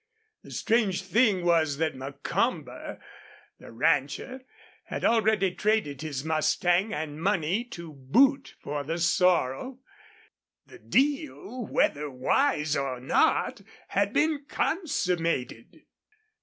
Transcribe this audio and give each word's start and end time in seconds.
The 0.41 0.49
strange 0.49 1.03
thing 1.03 1.45
was 1.45 1.77
that 1.77 1.93
Macomber, 1.95 2.99
the 3.59 3.71
rancher, 3.71 4.41
had 4.85 5.05
already 5.05 5.51
traded 5.53 6.01
his 6.01 6.25
mustang 6.25 6.91
and 6.91 7.21
money 7.21 7.63
to 7.65 7.93
boot 7.93 8.55
for 8.63 8.83
the 8.83 8.97
sorrel. 8.97 9.79
The 10.65 10.79
deal, 10.79 11.67
whether 11.67 12.09
wise 12.09 12.75
or 12.75 12.99
not, 12.99 13.61
had 13.89 14.11
been 14.11 14.45
consummated. 14.47 15.83